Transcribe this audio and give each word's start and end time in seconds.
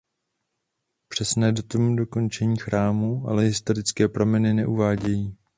Přesné 1.07 1.51
datum 1.51 1.95
dokončení 1.95 2.57
chrámu 2.57 3.27
ale 3.27 3.43
historické 3.43 4.07
prameny 4.07 4.53
neuvádějí. 4.53 5.37